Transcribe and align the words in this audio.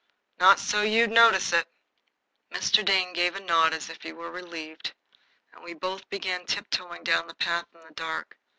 Not 0.39 0.57
so 0.57 0.81
you'd 0.81 1.11
notice 1.11 1.53
it." 1.53 1.67
Mr. 2.51 2.83
Dane 2.83 3.13
gave 3.13 3.35
a 3.35 3.39
nod 3.39 3.71
as 3.71 3.87
if 3.87 4.01
he 4.01 4.11
were 4.13 4.31
relieved, 4.31 4.95
and 5.53 5.63
we 5.63 5.75
both 5.75 6.09
began 6.09 6.47
tiptoeing 6.47 7.03
down 7.03 7.27
the 7.27 7.35
path 7.35 7.67
in 7.75 7.81
the 7.87 7.93
dark. 7.93 8.39